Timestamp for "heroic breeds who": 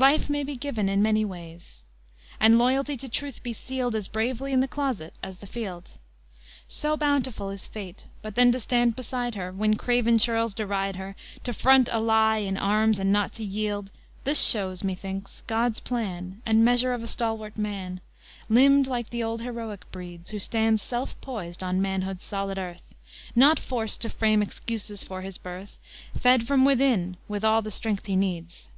19.42-20.38